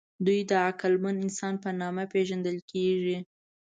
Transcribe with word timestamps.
دوی 0.25 0.39
د 0.49 0.51
عقلمن 0.67 1.15
انسان 1.25 1.53
په 1.63 1.69
نامه 1.81 2.03
پېژندل 2.13 2.57
کېږي. 2.71 3.17